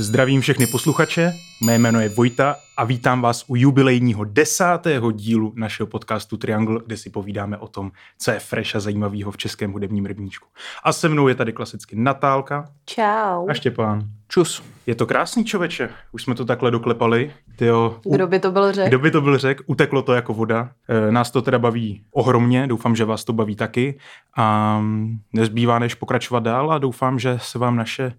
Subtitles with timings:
[0.00, 1.32] Zdravím všechny posluchače,
[1.64, 6.96] mé jméno je Vojta a vítám vás u jubilejního desátého dílu našeho podcastu Triangle, kde
[6.96, 10.48] si povídáme o tom, co je fresh a zajímavého v českém hudebním rybníčku.
[10.84, 12.64] A se mnou je tady klasicky Natálka.
[12.84, 13.48] Čau.
[13.48, 14.02] A Štěpán.
[14.28, 14.62] Čus.
[14.86, 17.32] Je to krásný člověče, už jsme to takhle doklepali.
[17.56, 18.88] Tyjo, Kdo by to byl řekl?
[18.88, 19.60] Kdo by to byl řek?
[19.66, 20.70] Uteklo to jako voda.
[20.88, 23.98] E, nás to teda baví ohromně, doufám, že vás to baví taky.
[24.36, 24.80] A
[25.32, 28.12] nezbývá než pokračovat dál a doufám, že se vám naše,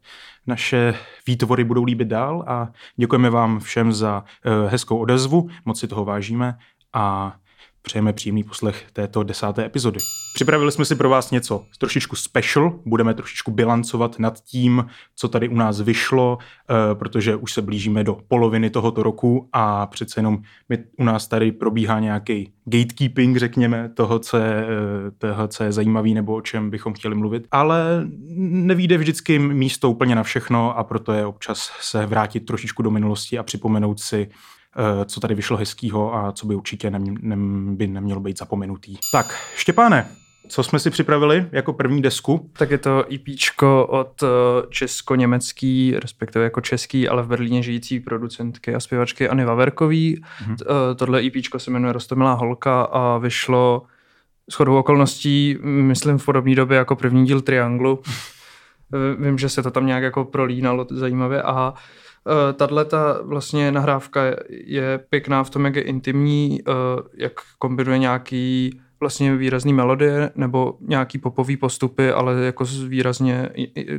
[0.50, 0.96] naše
[1.28, 6.06] výtvory budou líbit dál a děkujeme vám všem za e, hezkou odezvu, moc si toho
[6.06, 6.58] vážíme
[6.94, 7.36] a
[7.82, 10.00] přejeme příjemný poslech této desáté epizody.
[10.34, 15.50] Připravili jsme si pro vás něco trošičku special, budeme trošičku bilancovat nad tím, co tady
[15.50, 20.42] u nás vyšlo, eh, protože už se blížíme do poloviny tohoto roku a přece jenom
[20.70, 25.72] my, u nás tady probíhá nějaký gatekeeping, řekněme, toho co, je, eh, toho, co je
[25.72, 28.08] zajímavý nebo o čem bychom chtěli mluvit, ale
[28.40, 33.38] nevíde vždycky místo úplně na všechno a proto je občas se vrátit trošičku do minulosti
[33.38, 34.30] a připomenout si,
[35.06, 38.98] co tady vyšlo hezkýho a co by určitě nem, nem, by nemělo být zapomenutý.
[39.12, 40.08] Tak, Štěpáne,
[40.50, 42.50] co jsme si připravili jako první desku?
[42.54, 44.24] Tak je to EPčko od
[44.70, 50.22] česko-německý, respektive jako český, ale v Berlíně žijící producentky a zpěvačky Anny Vaverkový.
[50.22, 50.56] Mm-hmm.
[50.96, 53.84] Tohle EPčko se jmenuje Rostomilá holka a vyšlo
[54.50, 58.00] s chodou okolností, myslím v podobné době jako první díl Trianglu.
[59.20, 61.74] Vím, že se to tam nějak jako prolínalo zajímavě a
[62.56, 66.60] Tahle ta vlastně nahrávka je pěkná v tom, jak je intimní,
[67.18, 73.50] jak kombinuje nějaký vlastně výrazný melodie nebo nějaký popový postupy, ale jako s výrazně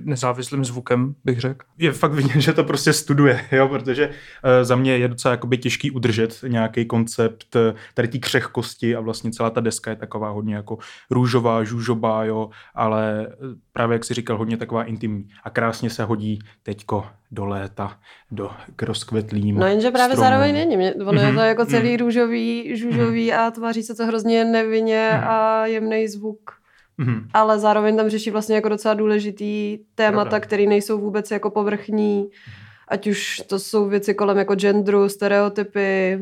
[0.04, 1.66] nezávislým zvukem, bych řekl.
[1.78, 4.14] Je fakt vidět, že to prostě studuje, jo, protože uh,
[4.62, 9.30] za mě je docela jakoby těžký udržet nějaký koncept uh, tady té křehkosti a vlastně
[9.30, 10.78] celá ta deska je taková hodně jako
[11.10, 13.28] růžová, žužobá, jo, ale
[13.72, 17.98] právě jak si říkal, hodně taková intimní a krásně se hodí teďko do léta,
[18.30, 20.30] do k rozkvetlým No jenže právě stromů.
[20.30, 20.76] zároveň není.
[20.76, 21.26] Mě, ono mm-hmm.
[21.26, 23.46] je to jako celý růžový, žužový mm-hmm.
[23.46, 25.28] a tváří se to hrozně nevinně mm-hmm.
[25.28, 26.50] a jemný zvuk.
[26.98, 27.26] Mm-hmm.
[27.34, 32.30] Ale zároveň tam řeší vlastně jako docela důležitý témata, které nejsou vůbec jako povrchní.
[32.88, 36.18] Ať už to jsou věci kolem jako genderu, stereotypy,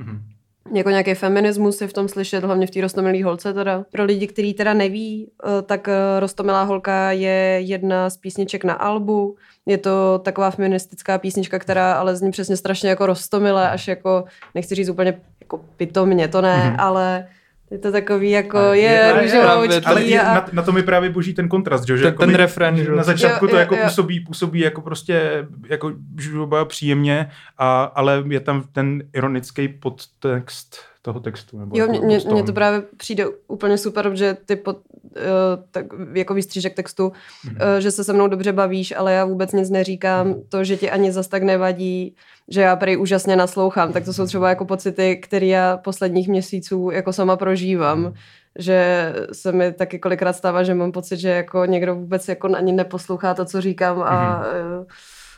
[0.00, 0.32] mm-hmm
[0.72, 3.84] jako nějaký feminismus je v tom slyšet, hlavně v té rostomilý holce teda.
[3.92, 8.74] Pro lidi, kteří teda neví, eh, tak eh, Rostomilá holka je jedna z písniček na
[8.74, 9.36] albu.
[9.66, 14.24] Je to taková feministická písnička, která ale zní přesně strašně jako rostomilé, až jako,
[14.54, 16.84] nechci říct úplně jako pitomně, to ne, mm-hmm.
[16.84, 17.26] ale
[17.72, 19.84] je to takový jako, je, je růžovoučký.
[19.84, 21.94] Ale je, na, na tom je právě boží ten kontrast, že?
[21.94, 22.90] Ten, jako ten my, refren, že?
[22.90, 23.80] Na začátku jo, to jo, jako jo.
[23.84, 25.92] působí, působí jako prostě jako
[26.64, 31.58] příjemně, a, ale je tam ten ironický podtext toho textu.
[31.58, 35.12] Nebo jo, mně, mně to právě přijde úplně super, že ty pod, uh,
[35.70, 37.12] tak, jako výstřížek textu,
[37.46, 37.74] mm-hmm.
[37.74, 40.32] uh, že se se mnou dobře bavíš, ale já vůbec nic neříkám.
[40.32, 40.42] Mm-hmm.
[40.48, 42.14] To, že ti ani zas tak nevadí,
[42.48, 46.90] že já prý úžasně naslouchám, tak to jsou třeba jako pocity, které já posledních měsíců
[46.90, 48.04] jako sama prožívám.
[48.04, 48.14] Mm-hmm
[48.58, 52.72] že se mi taky kolikrát stává, že mám pocit, že jako někdo vůbec jako ani
[52.72, 54.86] neposlouchá to, co říkám a mm-hmm.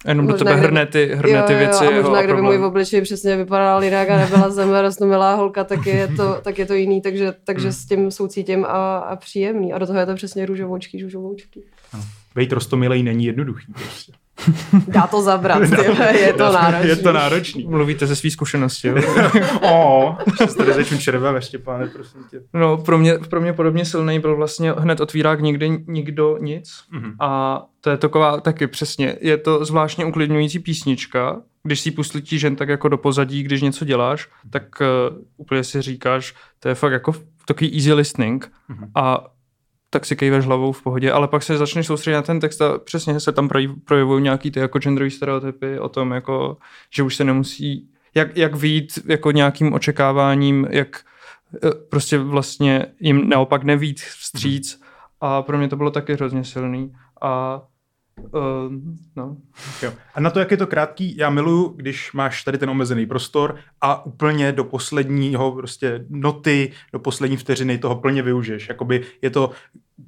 [0.09, 1.85] Jenom do tebe hrne ty, hrne jo, ty věci.
[1.85, 4.69] Jo, a možná, kdyby můj v obličeji přesně vypadal jinak a nebyla zem
[5.09, 7.73] milá holka, tak je to, tak je to jiný, takže, takže hmm.
[7.73, 9.73] s tím soucítím a, a příjemný.
[9.73, 11.63] A do toho je to přesně růžovoučký, žužovoučký.
[12.35, 13.73] Vejt rostomilej není jednoduchý.
[13.73, 14.13] Prostě.
[14.89, 16.89] Dá to zabrat, tyhle, je to náročný.
[16.89, 17.65] Je to náročný.
[17.65, 18.95] Mluvíte ze svý zkušenosti, jo?
[19.63, 22.41] o, se tady začnu červem, ještě, pane, prosím tě.
[22.53, 26.71] No, pro mě, pro mě podobně silný byl vlastně hned otvírák nikdy nikdo nic.
[26.93, 27.15] Mm-hmm.
[27.21, 32.57] A to je taková taky přesně, je to zvláštně uklidňující písnička, když si pustíš žen
[32.57, 36.93] tak jako do pozadí, když něco děláš, tak uh, úplně si říkáš, to je fakt
[36.93, 38.89] jako takový easy listening mm-hmm.
[38.95, 39.34] a
[39.95, 42.79] tak si kejveš hlavou v pohodě, ale pak se začneš soustředit na ten text a
[42.79, 43.49] přesně se tam
[43.85, 46.57] projevují nějaký ty jako genderový stereotypy o tom, jako,
[46.91, 51.01] že už se nemusí, jak, jak vyjít jako nějakým očekáváním, jak
[51.65, 54.81] eh, prostě vlastně jim naopak nevít vstříc.
[55.21, 56.93] A pro mě to bylo taky hrozně silný.
[57.23, 57.63] A
[58.19, 58.73] Uh,
[59.17, 59.37] no.
[59.83, 59.93] Jo.
[60.15, 63.57] A na to, jak je to krátký, já miluju, když máš tady ten omezený prostor
[63.81, 68.69] a úplně do posledního prostě noty, do poslední vteřiny toho plně využiješ.
[68.69, 69.51] Jakoby je to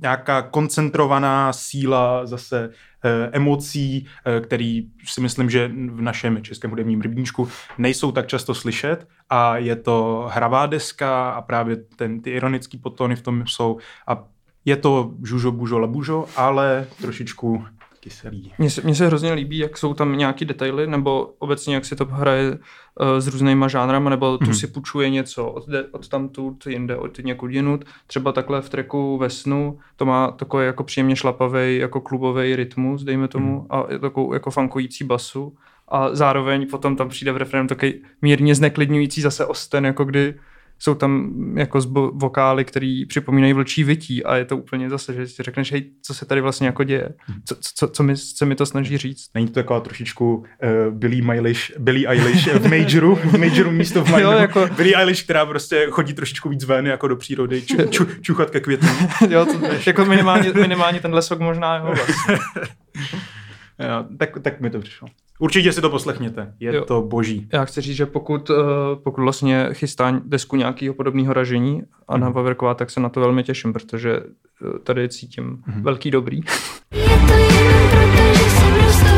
[0.01, 2.71] nějaká koncentrovaná síla zase
[3.05, 7.49] eh, emocí, eh, který si myslím, že v našem českém hudebním rybníčku
[7.79, 13.17] nejsou tak často slyšet a je to hravá deska a právě ten, ty ironické potony
[13.17, 14.25] v tom jsou a
[14.65, 17.65] je to žužo, bužo, labužo, ale trošičku
[18.07, 18.53] kyselý.
[18.59, 21.97] Mně se, mně se hrozně líbí, jak jsou tam nějaký detaily, nebo obecně jak si
[21.97, 22.59] to hraje uh,
[23.19, 24.55] s různýma žánrama, nebo tu mm.
[24.55, 27.85] si půjčuje něco od, de, od tamtud, jinde od někud jinut.
[28.07, 33.03] Třeba takhle v treku ve snu, to má takový jako příjemně šlapavý, jako klubový rytmus,
[33.03, 33.67] dejme tomu, mm.
[33.71, 35.57] a takovou jako funkující basu.
[35.89, 40.35] A zároveň potom tam přijde v referém takový mírně zneklidňující zase osten, jako kdy
[40.79, 45.27] jsou tam jako zbo- vokály, které připomínají vlčí vytí a je to úplně zase, že
[45.27, 47.09] si řekneš, hej, co se tady vlastně jako děje,
[47.45, 49.27] co, co, co, mi, co mi to snaží říct.
[49.35, 50.45] Není to taková trošičku uh,
[50.95, 54.39] Billie Eilish, Billie Eilish v Majoru, v Majoru místo v Minoru.
[54.39, 54.69] jako...
[54.77, 58.61] Billie Eilish, která prostě chodí trošičku víc ven jako do přírody, ču, ču, čuchat ke
[58.61, 59.09] květům.
[59.31, 59.53] jo, to,
[59.87, 62.35] jako minimálně, minimálně ten lesok možná, jo, vlastně.
[63.79, 65.09] jo, tak, tak mi to přišlo.
[65.39, 66.85] Určitě si to poslechněte, je jo.
[66.85, 67.49] to boží.
[67.53, 68.55] Já chci říct, že pokud, eh,
[68.97, 73.43] pokud vlastně chystá desku nějakého podobného ražení a na Vaverková, tak se na to velmi
[73.43, 75.83] těším, protože eh, tady cítím mm-hmm.
[75.83, 76.41] velký dobrý.
[76.93, 79.17] Je to jenom proto, že jsem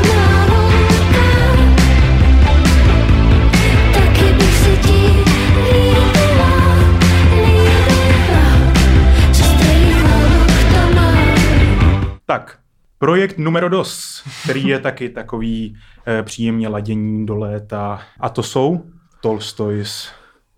[12.27, 12.59] Tak,
[12.99, 18.01] Projekt numero dos, který je taky takový e, příjemně ladění do léta.
[18.21, 18.85] A to jsou
[19.21, 20.09] Tolstoys.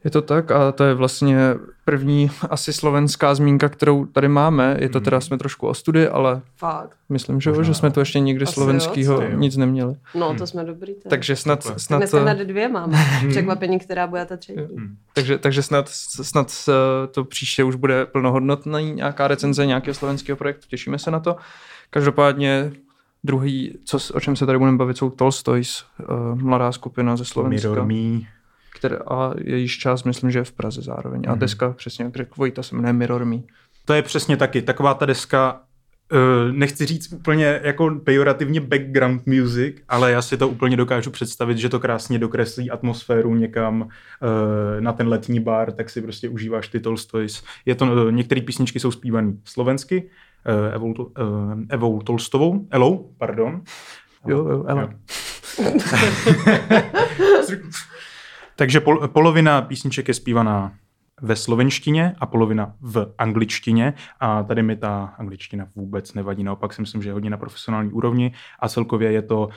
[0.04, 1.54] Je to tak a to je vlastně
[1.84, 4.76] první asi slovenská zmínka, kterou tady máme.
[4.80, 5.04] Je to hmm.
[5.04, 6.96] teda, jsme trošku o studii, ale Fakt.
[7.08, 9.94] myslím, že, že jsme to ještě nikdy asi slovenskýho jo, nic neměli.
[10.14, 10.94] No, to jsme dobrý.
[10.94, 11.10] Tak.
[11.10, 11.64] Takže snad...
[11.64, 12.96] Tak snad dneska na dvě máme.
[12.96, 13.30] Hmm.
[13.30, 14.60] Překvapení, která bude ta třetí.
[14.60, 14.96] Hmm.
[15.14, 15.88] Takže, takže snad,
[16.22, 16.52] snad
[17.10, 20.66] to příště už bude plnohodnotná nějaká recenze nějakého slovenského projektu.
[20.68, 21.36] Těšíme se na to.
[21.90, 22.72] Každopádně
[23.24, 27.68] druhý, co, o čem se tady budeme bavit, jsou Tolstoys, uh, mladá skupina ze Slovenska.
[27.68, 28.20] Mirror Me.
[28.78, 31.20] Které, a jejíž část, myslím, že je v Praze zároveň.
[31.20, 31.28] Mm.
[31.28, 31.40] A mhm.
[31.40, 33.36] deska, přesně jak řekl Vojta, se jmenuje Mirror Me.
[33.84, 35.60] To je přesně taky taková ta deska,
[36.12, 41.58] uh, nechci říct úplně jako pejorativně background music, ale já si to úplně dokážu představit,
[41.58, 43.88] že to krásně dokreslí atmosféru někam uh,
[44.80, 47.42] na ten letní bar, tak si prostě užíváš ty Tolstoys.
[47.66, 50.10] Je to, některé písničky jsou zpívané slovensky,
[50.72, 51.06] Evou, uh,
[51.68, 53.62] Evou Tolstovou, Elou, pardon.
[54.26, 54.82] Jo, jo, Ela.
[54.82, 54.90] Jo.
[58.56, 60.72] Takže pol, polovina písniček je zpívaná
[61.22, 66.80] ve slovenštině a polovina v angličtině a tady mi ta angličtina vůbec nevadí, naopak si
[66.80, 69.48] myslím, že je hodně na profesionální úrovni a celkově je to uh,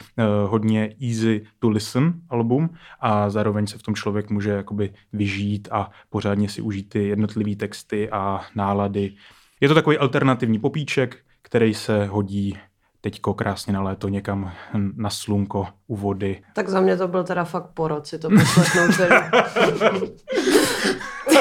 [0.49, 2.69] hodně easy to listen album
[2.99, 7.55] a zároveň se v tom člověk může jakoby vyžít a pořádně si užít ty jednotlivé
[7.55, 9.13] texty a nálady.
[9.63, 12.57] Je to takový alternativní popíček, který se hodí
[13.01, 14.51] teďko krásně na léto někam
[14.95, 16.41] na slunko u vody.
[16.53, 18.91] Tak za mě to byl teda fakt porod si to poslechnout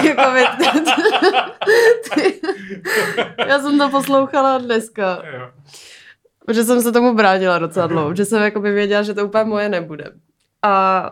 [0.05, 0.43] jako by,
[3.49, 5.23] já jsem to poslouchala dneska.
[6.47, 9.69] Protože jsem se tomu bránila docela dlouho, že jsem by věděla, že to úplně moje
[9.69, 10.05] nebude.
[10.63, 11.05] A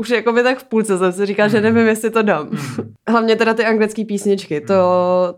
[0.00, 2.50] už jako by tak v půlce jsem si říkala, že nevím, jestli to dám.
[3.08, 4.74] Hlavně teda ty anglické písničky, to,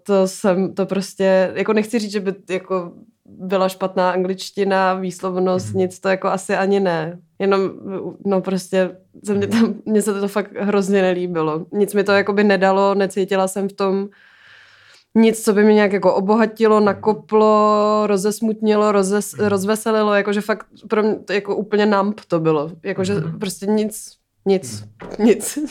[0.03, 2.93] to jsem, to prostě, jako nechci říct, že by jako
[3.25, 7.19] byla špatná angličtina, výslovnost, nic to jako asi ani ne.
[7.39, 7.71] Jenom,
[8.27, 11.67] no prostě, se mě, tam, mně se to fakt hrozně nelíbilo.
[11.73, 14.09] Nic mi to jako by nedalo, necítila jsem v tom
[15.15, 21.15] nic, co by mě nějak jako obohatilo, nakoplo, rozesmutnilo, rozes, rozveselilo, jakože fakt pro mě
[21.15, 22.71] to jako úplně namp to bylo.
[22.83, 23.39] Jakože mm.
[23.39, 24.85] prostě nic, nic,
[25.19, 25.59] nic.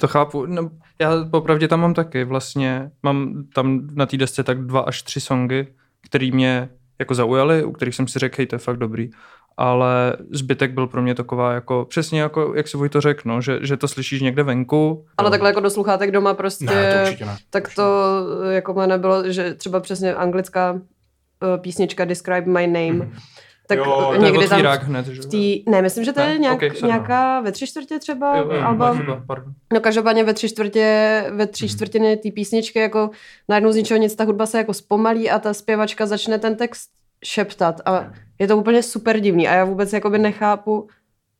[0.00, 0.46] To chápu.
[0.46, 5.02] No, já popravdě tam mám taky vlastně, mám tam na té desce tak dva až
[5.02, 5.66] tři songy,
[6.04, 6.68] které mě
[6.98, 9.10] jako zaujaly, u kterých jsem si řekl, hej, to je fakt dobrý.
[9.56, 13.58] Ale zbytek byl pro mě taková jako, přesně jako, jak si Vojto řekl, no, že,
[13.62, 15.06] že to slyšíš někde venku.
[15.18, 17.36] Ale takhle jako do sluchátek doma prostě, ne, to ne.
[17.50, 17.84] tak to
[18.50, 20.80] jako má nebylo, že třeba přesně anglická uh,
[21.60, 23.12] písnička Describe My Name, mm
[23.76, 25.22] tak jo, někdy tam hned, že?
[25.22, 26.32] Tý, ne, myslím, že to ne?
[26.32, 28.98] je nějak, okay, nějaká ve tři čtvrtě třeba, jo, jo, alba,
[29.72, 31.74] no každopádně ve tři čtvrtě, ve tři mhm.
[31.74, 33.10] čtvrtiny té písničky, jako
[33.48, 36.90] najednou z ničeho nic, ta hudba se jako zpomalí a ta zpěvačka začne ten text
[37.24, 40.88] šeptat a je to úplně super divný a já vůbec jakoby nechápu,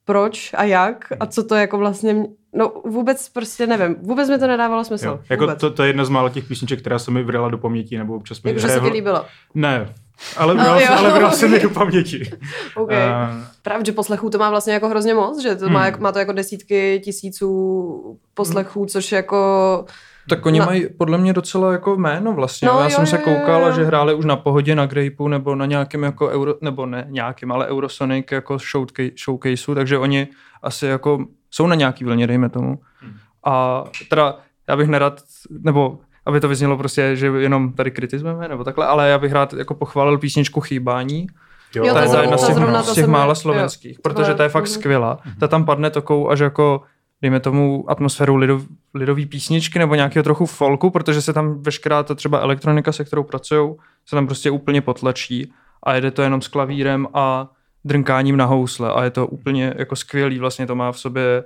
[0.05, 4.47] proč a jak a co to jako vlastně, no vůbec prostě nevím, vůbec mi to
[4.47, 5.07] nedávalo smysl.
[5.07, 7.59] Jo, jako to, to, je jedna z mála těch písniček, která se mi vrala do
[7.59, 9.25] paměti, nebo občas mi Jakože se ti líbilo?
[9.55, 9.95] Ne,
[10.37, 12.31] ale vral, no, ale vral se mi do paměti.
[12.75, 13.09] Okay.
[13.09, 15.75] Uh, Právě, že poslechů to má vlastně jako hrozně moc, že to hmm.
[15.75, 18.89] má, má to jako desítky tisíců poslechů, hmm.
[18.89, 19.85] což jako...
[20.29, 20.67] Tak oni na...
[20.67, 22.69] mají podle mě docela jako jméno vlastně.
[22.69, 23.73] No, Já jo, jsem se koukal, jo, jo.
[23.73, 27.53] že hráli už na pohodě na Grapeu nebo na nějakém jako euro, nebo ne nějakým,
[27.53, 30.29] ale Eurosonic jako showcase, showcaseu, takže oni
[30.63, 32.79] asi jako jsou na nějaký vlně, dejme tomu.
[33.01, 33.15] Hmm.
[33.45, 34.39] A teda
[34.69, 39.09] já bych nerad, nebo aby to vyznělo prostě, že jenom tady kritizujeme nebo takhle, ale
[39.09, 41.27] já bych rád jako pochválil písničku Chýbání,
[41.75, 44.43] Jo, jo, to, to je jedna z těch, z těch mála slovenských, jo, protože to
[44.43, 45.19] je fakt skvělá.
[45.41, 46.83] Ta tam padne takovou až jako
[47.23, 48.63] dejme tomu atmosféru lidov,
[48.95, 53.23] lidový písničky nebo nějakého trochu folku, protože se tam veškerá ta třeba elektronika, se kterou
[53.23, 53.75] pracují,
[54.07, 55.53] se tam prostě úplně potlačí
[55.83, 57.49] a jede to jenom s klavírem a
[57.85, 61.45] drnkáním na housle a je to úplně jako skvělý, vlastně to má v sobě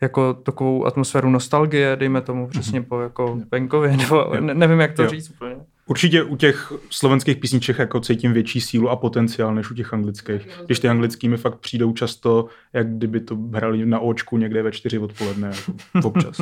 [0.00, 2.88] jako takovou atmosféru nostalgie, dejme tomu přesně mm-hmm.
[2.88, 5.08] po jako venkově, nebo ne, nevím, jak to jo.
[5.08, 5.56] říct úplně.
[5.86, 10.48] Určitě u těch slovenských písniček jako cítím větší sílu a potenciál než u těch anglických.
[10.66, 14.72] Když ty anglický mi fakt přijdou často, jak kdyby to hrali na očku někde ve
[14.72, 15.50] čtyři odpoledne,
[15.94, 16.40] jako občas.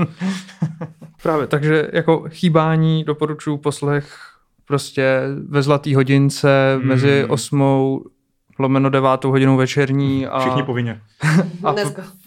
[1.22, 4.18] Právě, takže jako chýbání doporučuji poslech
[4.64, 6.88] prostě ve zlatý hodince hmm.
[6.88, 8.04] mezi osmou
[8.58, 10.26] lomeno devátou hodinou večerní.
[10.26, 11.00] A, Všichni povinně.
[11.64, 11.74] a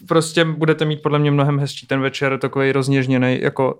[0.07, 3.79] prostě budete mít podle mě mnohem hezčí ten večer, takový rozněžněný, jako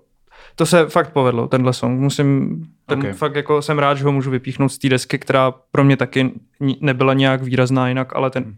[0.54, 2.00] to se fakt povedlo, tenhle song.
[2.00, 3.12] Musím, ten okay.
[3.12, 6.32] fakt jako jsem rád, že ho můžu vypíchnout z té desky, která pro mě taky
[6.80, 8.54] nebyla nějak výrazná jinak, ale ten, hmm.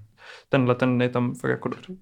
[0.48, 1.96] tenhle ten je tam fakt jako dobrý.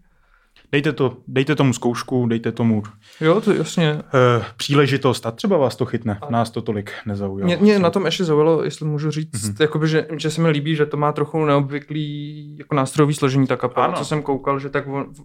[0.73, 2.83] Dejte, to, dejte tomu zkoušku, dejte tomu
[3.21, 3.95] jo, to jasně.
[3.95, 6.19] Uh, příležitost a třeba vás to chytne.
[6.23, 6.31] A...
[6.31, 7.47] Nás to tolik nezaujalo.
[7.47, 9.63] Mě, mě na tom ještě zaujalo, jestli můžu říct, mm-hmm.
[9.63, 13.57] jakoby, že, že se mi líbí, že to má trochu neobvyklý jako nástrojový složení ta
[13.57, 14.85] kapela, co jsem koukal, že tak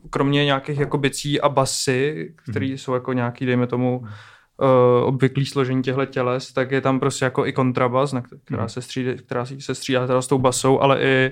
[0.09, 2.73] kromě nějakých jako bicí a basy, které mm-hmm.
[2.73, 3.99] jsou jako nějaký, dejme tomu,
[4.61, 8.69] uh, obvyklý složení těchto těles, tak je tam prostě jako i kontrabas, na která, mm.
[8.69, 11.31] se střídá, která se střídá teda s tou basou, ale i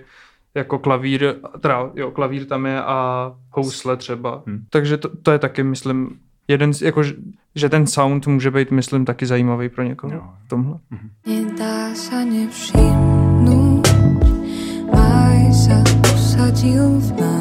[0.56, 4.44] jako klavír, teda jo, klavír tam je a housle třeba.
[4.48, 4.65] Hmm.
[4.70, 7.03] Takže to, to je taky, myslím, jeden, jako,
[7.56, 10.24] že ten sound může být, myslím, taky zajímavý pro někoho jo.
[10.46, 10.79] v tomhle.
[10.91, 11.10] Hmm.
[11.25, 13.88] Nedá se nevšimnout,
[14.94, 17.38] maj se usadil v nás.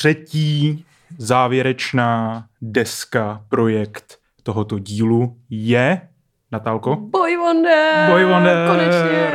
[0.00, 0.84] Třetí
[1.18, 6.00] závěrečná deska, projekt tohoto dílu je,
[6.52, 6.96] Natálko?
[6.96, 8.10] Boy Wonder!
[8.10, 8.68] Boy Wonder!
[8.68, 9.32] Konečně!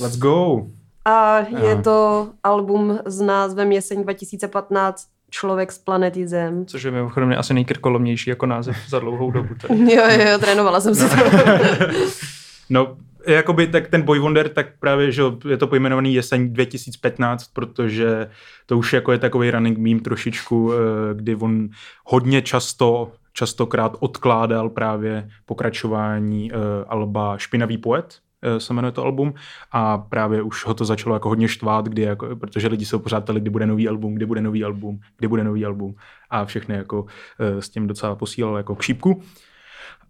[0.00, 0.66] Let's go!
[1.04, 6.66] A je to album s názvem Jeseň 2015 Člověk z planety Zem.
[6.66, 9.54] Což je mimochodem asi nejkrkolomnější jako název za dlouhou dobu.
[9.68, 11.16] jo, jo, trénovala jsem si to.
[12.70, 18.30] no, jakoby tak ten Boy Wonder, tak právě, že je to pojmenovaný jeseň 2015, protože
[18.66, 20.76] to už jako je takový running meme trošičku, eh,
[21.14, 21.68] kdy on
[22.04, 26.58] hodně často častokrát odkládal právě pokračování uh,
[26.88, 28.18] alba Špinavý poet,
[28.58, 29.34] se jmenuje to album
[29.72, 33.24] a právě už ho to začalo jako hodně štvát, kdy jako, protože lidi se pořád
[33.24, 35.94] ptali, kdy bude nový album, kdy bude nový album, kdy bude nový album
[36.30, 37.06] a všechny jako
[37.38, 39.22] s tím docela posílal jako k šípku.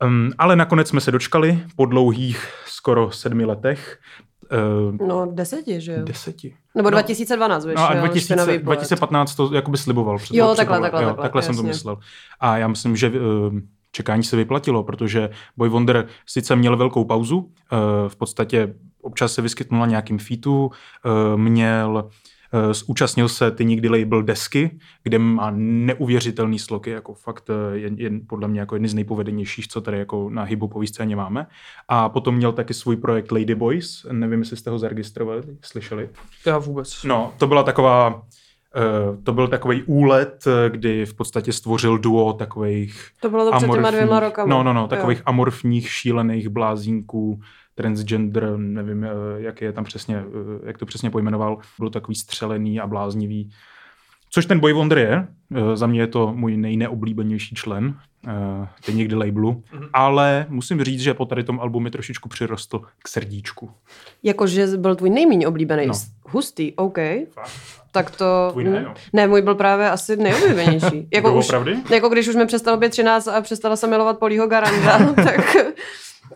[0.05, 3.99] Um, ale nakonec jsme se dočkali po dlouhých skoro sedmi letech.
[4.99, 6.05] Uh, no deseti, že jo?
[6.05, 6.55] Deseti.
[6.75, 7.83] Nebo no, 2012 vyšel.
[7.83, 10.19] No a 2000, 2015 to jakoby sliboval.
[10.19, 11.99] Před, jo, takhle, takhle, jo, takhle, takhle jsem to myslel.
[12.41, 13.15] A já myslím, že uh,
[13.93, 17.49] čekání se vyplatilo, protože Boy Wonder sice měl velkou pauzu, uh,
[18.09, 22.11] v podstatě občas se vyskytnul na nějakým featu, uh, měl
[22.73, 28.11] zúčastnil se ty nikdy label Desky, kde má neuvěřitelný sloky, jako fakt eh, je, je
[28.27, 31.47] podle mě jako jedny z nejpovedenějších, co tady jako na hibopový scéně máme.
[31.89, 36.09] A potom měl taky svůj projekt Lady Boys, nevím, jestli jste ho zaregistrovali, slyšeli.
[36.47, 37.05] Já vůbec.
[37.05, 38.23] No, to byla taková
[39.23, 43.91] to byl takový úlet, kdy v podstatě stvořil duo takových To bylo to před těma
[43.91, 44.51] dvěma rokama.
[44.51, 45.25] No, no, no, takových jo.
[45.27, 47.41] amorfních, šílených blázínků,
[47.75, 52.81] transgender, nevím, eh, jak je tam přesně, eh, jak to přesně pojmenoval, byl takový střelený
[52.81, 53.51] a bláznivý.
[54.31, 57.95] Což ten Boy Wonder je, eh, za mě je to můj nejneoblíbenější člen,
[58.85, 59.89] teď někdy labelu, mm-hmm.
[59.93, 63.71] ale musím říct, že po tady tom albu mi trošičku přirostl k srdíčku.
[64.23, 65.87] Jakože byl tvůj nejméně oblíbený.
[65.87, 65.95] No.
[66.27, 66.99] Hustý, OK.
[67.31, 67.51] Fakt.
[67.93, 68.49] Tak to...
[68.51, 68.95] Tvůj ne, no.
[69.13, 71.09] Ne, můj byl právě asi nejoblíbenější.
[71.15, 71.49] jako, už,
[71.91, 75.57] jako když už mi přestalo být 13 a přestala jsem milovat Polího Garanda, tak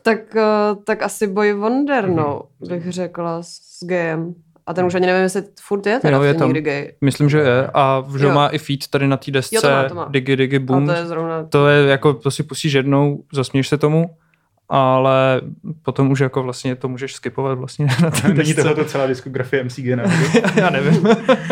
[0.03, 2.69] tak, eh, tak asi Boy Wonder, no, mhm.
[2.69, 4.35] bych řekla s gayem.
[4.67, 6.93] A ten už ani nevím, jestli furt je teda jo, je tam, gay.
[7.01, 7.71] Myslím, že je.
[7.75, 9.57] A že má i feed tady na té desce.
[9.57, 10.09] Jo, to má, to má.
[10.11, 10.91] Digi, digi, boom.
[10.91, 11.45] A to je zrovna...
[11.45, 14.11] To je jako, to si pustíš jednou, zasměješ se tomu
[14.69, 15.41] ale
[15.83, 19.85] potom už jako vlastně to můžeš skipovat vlastně na té Není to celá diskografie MCG,
[19.85, 20.05] ne?
[20.57, 21.09] Já nevím.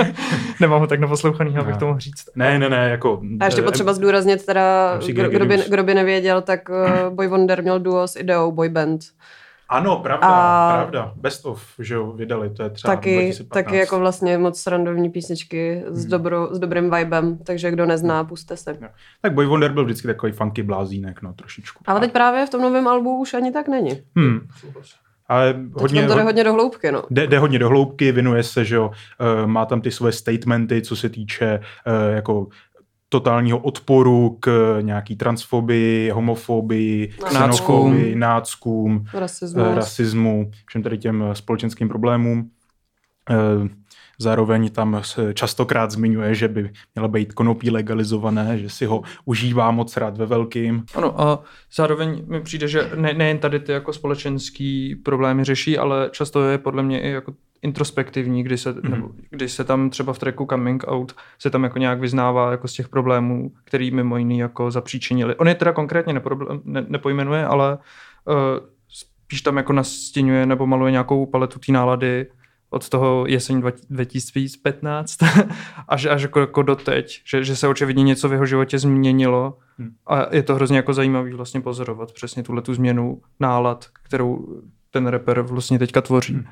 [0.61, 1.81] Nemám ho tak naposlouchaný, abych no.
[1.81, 2.25] to mohl říct.
[2.35, 3.23] Ne, ne, ne, jako...
[3.41, 7.29] A ještě eh, potřeba zdůraznit teda, kdo, kdo, by, kdo by nevěděl, tak uh, Boy
[7.29, 9.01] Wonder měl duo s ideou Boy Band.
[9.73, 11.13] Ano, pravda, a pravda.
[11.17, 13.65] Best of, že jo, vydali, to je třeba taky, 2015.
[13.65, 16.11] Taky jako vlastně moc srandovní písničky s, hmm.
[16.11, 18.29] dobro, s dobrým vibem, takže kdo nezná, hmm.
[18.29, 18.79] puste se.
[18.81, 18.89] Jo.
[19.23, 21.85] Tak Boy Wonder byl vždycky takový funky blázínek, no trošičku.
[21.87, 24.03] Ale teď právě v tom novém albu už ani tak není.
[24.17, 24.49] Hmm.
[25.29, 27.03] Ale hodně, to jde hodně do hloubky, no.
[27.11, 30.83] Jde, jde hodně do hloubky, věnuje se, že jo, uh, má tam ty svoje statementy,
[30.83, 32.47] co se týče uh, jako
[33.13, 39.75] totálního odporu k nějaký transfobii, homofobii, xenofobii, náckům, rasismu.
[39.75, 42.51] rasismu, všem tady těm společenským problémům.
[44.19, 49.71] Zároveň tam se častokrát zmiňuje, že by měla být konopí legalizované, že si ho užívá
[49.71, 50.85] moc rád ve velkým.
[50.95, 51.43] Ano a
[51.75, 56.59] zároveň mi přijde, že ne, nejen tady ty jako společenský problémy řeší, ale často je
[56.59, 58.91] podle mě i jako introspektivní, kdy se, mm-hmm.
[58.91, 62.69] nebo, kdy se tam třeba v tracku Coming Out se tam jako nějak vyznává jako
[62.69, 65.37] z těch problémů, který mimo jiný jako zapříčinili.
[65.37, 67.79] On je teda konkrétně neproblém, ne, nepojmenuje, ale
[68.25, 68.35] uh,
[68.89, 72.27] spíš tam jako nastěňuje nebo maluje nějakou paletu té nálady
[72.71, 75.19] od toho jeseň 2015
[75.89, 79.91] až, až jako, jako doteď, že, že se očividně něco v jeho životě změnilo hmm.
[80.07, 85.07] a je to hrozně jako zajímavý vlastně pozorovat přesně tuhle tu změnu nálad, kterou ten
[85.07, 86.35] reper vlastně teďka tvoří.
[86.35, 86.45] Hmm.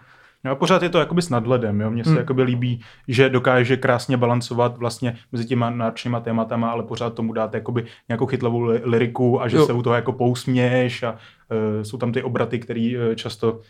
[0.45, 1.91] No a pořád je to jakoby s nadhledem, jo.
[1.91, 2.19] Mně se hmm.
[2.19, 7.55] jakoby líbí, že dokáže krásně balancovat vlastně mezi těma náročnýma tématama, ale pořád tomu dát
[7.55, 9.67] jakoby nějakou chytlavou liriku a že jo.
[9.67, 13.61] se u toho jako pousměješ a uh, jsou tam ty obraty, které uh, často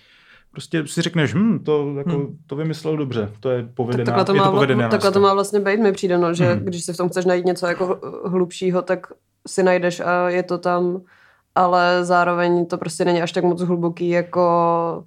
[0.50, 2.38] prostě si řekneš, hm, to, jako, hmm.
[2.46, 5.34] to vymyslel dobře, to je povedená, tak to má, je to povedené Takhle to má
[5.34, 6.64] vlastně být, mi přijde, no, že hmm.
[6.64, 9.06] když si v tom chceš najít něco jako hlubšího, tak
[9.46, 11.00] si najdeš a je to tam,
[11.54, 15.04] ale zároveň to prostě není až tak moc hluboký, jako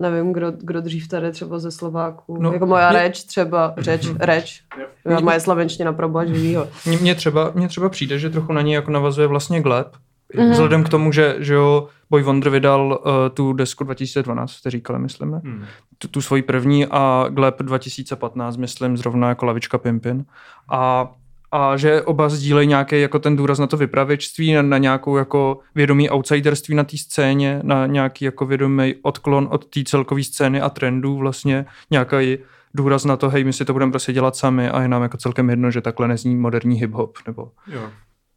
[0.00, 2.42] nevím, kdo, kdo dřív tady třeba ze Slováků.
[2.42, 2.98] No, jako moja mě...
[2.98, 4.16] řeč třeba, řeč, mhm.
[4.20, 4.62] reč.
[5.04, 5.16] Mě...
[5.20, 6.68] Moje slavenština pro boha živýho.
[7.00, 9.96] Mně třeba, mně třeba přijde, že trochu na něj jako navazuje vlastně Gleb,
[10.34, 10.50] mm-hmm.
[10.50, 14.98] vzhledem k tomu, že, že jo, Boy Wonder vydal uh, tu desku 2012, jste říkali,
[14.98, 15.40] myslím, ne?
[15.44, 15.64] Hmm.
[15.98, 20.24] Tu, tu svoji první a Gleb 2015, myslím, zrovna jako Lavička Pimpin.
[20.68, 21.10] A
[21.52, 25.58] a že oba sdílejí nějaký jako ten důraz na to vypravěčství, na, na nějakou jako
[25.74, 30.70] vědomí outsiderství na té scéně, na nějaký jako vědomý odklon od té celkové scény a
[30.70, 32.38] trendů vlastně, nějaký
[32.74, 35.16] důraz na to, hej, my si to budeme prostě dělat sami a je nám jako
[35.16, 37.12] celkem jedno, že takhle nezní moderní hip-hop.
[37.26, 37.50] Nebo...
[37.66, 37.90] Jo.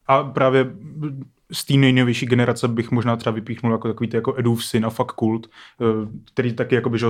[0.07, 0.71] A právě
[1.53, 4.89] z té nejnovější generace bych možná třeba vypíchnul jako takový ty jako Edův syn a
[4.89, 5.85] Fuck Kult, eh,
[6.33, 7.05] který taky jako by, že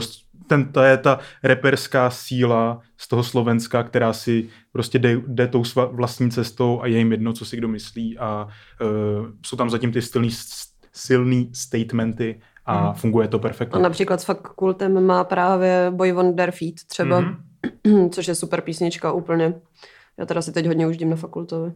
[0.47, 5.63] ten, to je ta reperská síla z toho Slovenska, která si prostě jde, jde tou
[5.63, 8.47] sva, vlastní cestou a je jim jedno, co si kdo myslí a
[8.81, 10.29] uh, jsou tam zatím ty silný,
[10.93, 12.93] silný statementy a hmm.
[12.93, 13.79] funguje to perfektně.
[13.79, 18.09] A například s Fuck Kultem má právě Boy Wonder Feet třeba, mm-hmm.
[18.13, 19.53] což je super písnička úplně.
[20.19, 21.71] Já teda si teď hodně uždím na fakultovi.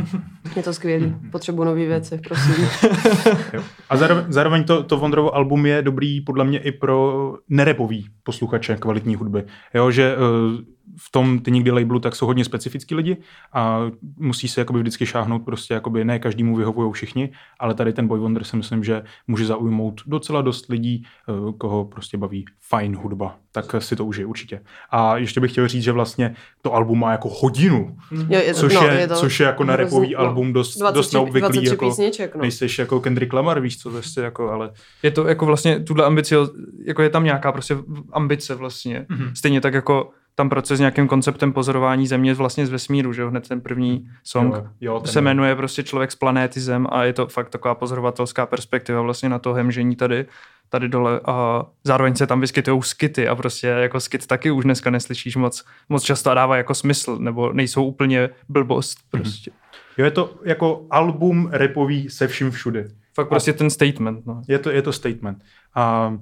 [0.56, 1.14] Je to skvělý.
[1.32, 2.54] Potřebuji nové věci, prosím.
[3.90, 8.76] A zároveň, zároveň to, to Vondrovo album je dobrý podle mě i pro nerepový posluchače
[8.76, 9.44] kvalitní hudby.
[9.74, 10.60] Jo, že uh,
[10.96, 13.16] v tom ty nikdy labelu tak jsou hodně specifický lidi
[13.52, 13.80] a
[14.16, 18.20] musí se jakoby vždycky šáhnout prostě jakoby ne každému vyhovují všichni, ale tady ten Boy
[18.20, 23.36] Wonder si myslím, že může zaujmout docela dost lidí, eh, koho prostě baví fajn hudba,
[23.52, 24.60] tak si to užije určitě.
[24.90, 28.60] A ještě bych chtěl říct, že vlastně to album má jako hodinu, jo, je to,
[28.60, 31.12] což, no, je, je to, což je jako na repový no, album dost, 23, dost
[31.12, 32.40] neobvyklý, jako, písniček, no.
[32.40, 34.70] nejseš jako Kendrick Lamar, víš co, vlastně jako, ale...
[35.02, 36.48] Je to jako vlastně tuhle ambicio,
[36.86, 37.76] jako je tam nějaká prostě
[38.12, 39.32] ambice vlastně, mm-hmm.
[39.34, 43.30] stejně tak jako tam proces s nějakým konceptem pozorování země vlastně z vesmíru, že jo,
[43.30, 47.04] hned ten první song jo, jo, ten se jmenuje prostě Člověk z planéty Zem a
[47.04, 50.26] je to fakt taková pozorovatelská perspektiva vlastně na to hemžení tady,
[50.68, 54.90] tady dole a zároveň se tam vyskytují skity a prostě jako skit taky už dneska
[54.90, 59.22] neslyšíš moc, moc často a dává jako smysl, nebo nejsou úplně blbost mhm.
[59.22, 59.50] prostě.
[59.98, 62.88] Jo, je to jako album repový se vším všude.
[63.14, 64.26] Fakt prostě a ten statement.
[64.26, 64.42] No.
[64.48, 65.44] Je, to, je to statement.
[65.74, 66.14] A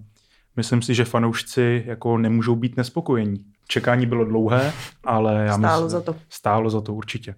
[0.57, 3.45] myslím si, že fanoušci jako nemůžou být nespokojení.
[3.69, 4.73] Čekání bylo dlouhé,
[5.05, 6.16] ale já stálo myslím, za to.
[6.29, 7.35] Stálo za to určitě.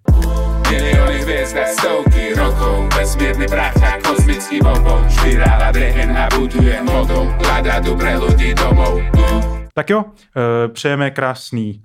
[0.70, 8.12] Miliony hviezd a stovky rokov Vesmírny brácha, kosmický bombou Špirála DNA buduje modou Hľadá dobré
[8.54, 9.00] domov
[9.74, 11.82] Tak jo, eh, přejeme krásný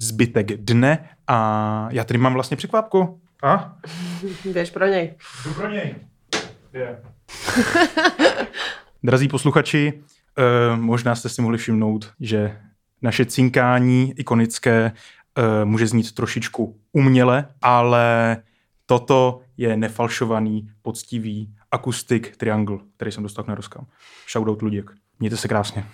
[0.00, 3.20] zbytek dne a já tady mám vlastně překvapku.
[3.42, 3.76] A?
[4.52, 5.14] Běž pro něj.
[5.44, 5.94] Jdu pro něj.
[6.72, 6.96] Yeah.
[9.02, 10.02] Drazí posluchači,
[10.38, 12.58] uh, možná jste si mohli všimnout, že
[13.02, 14.92] naše cinkání ikonické
[15.38, 18.36] uh, může znít trošičku uměle, ale
[18.86, 23.86] toto je nefalšovaný, poctivý akustik triangle, který jsem dostal na rozkam.
[24.32, 24.90] Shoutout Luděk.
[25.20, 25.84] Mějte se krásně.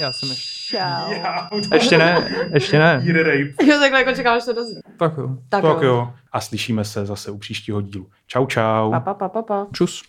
[0.00, 0.82] Já jsem ještě...
[1.72, 3.02] Ještě ne, ještě ne.
[3.62, 4.80] Jo, takhle jako čekám, až to dozví.
[4.98, 5.28] Tak jo.
[5.48, 5.88] Tak, tak jo.
[5.88, 6.12] jo.
[6.32, 8.10] A slyšíme se zase u příštího dílu.
[8.26, 8.90] Čau, čau.
[8.90, 9.66] Pa, pa, pa, pa, pa.
[9.72, 10.02] Čus.